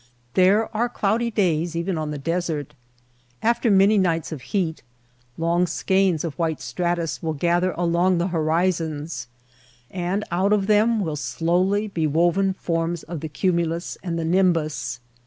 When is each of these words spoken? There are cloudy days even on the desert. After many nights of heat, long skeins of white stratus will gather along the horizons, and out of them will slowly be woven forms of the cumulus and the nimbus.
There 0.33 0.75
are 0.75 0.89
cloudy 0.89 1.29
days 1.29 1.75
even 1.75 1.95
on 1.95 2.09
the 2.09 2.17
desert. 2.17 2.73
After 3.43 3.69
many 3.69 3.99
nights 3.99 4.31
of 4.31 4.41
heat, 4.41 4.81
long 5.37 5.67
skeins 5.67 6.23
of 6.23 6.33
white 6.39 6.59
stratus 6.59 7.21
will 7.21 7.35
gather 7.35 7.69
along 7.73 8.17
the 8.17 8.29
horizons, 8.29 9.27
and 9.91 10.23
out 10.31 10.53
of 10.53 10.65
them 10.65 11.01
will 11.01 11.15
slowly 11.15 11.87
be 11.87 12.07
woven 12.07 12.53
forms 12.55 13.03
of 13.03 13.19
the 13.19 13.29
cumulus 13.29 13.95
and 14.01 14.17
the 14.17 14.25
nimbus. 14.25 14.99